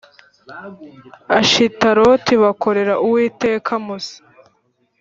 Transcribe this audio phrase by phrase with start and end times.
[1.39, 4.17] Ashitaroti bakorera Uwiteka musa